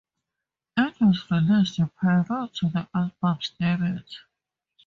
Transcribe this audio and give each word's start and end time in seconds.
It 0.77 0.99
was 0.99 1.29
released 1.29 1.79
prior 1.95 2.23
to 2.25 2.69
the 2.69 2.87
album's 2.91 3.51
debut. 3.59 3.99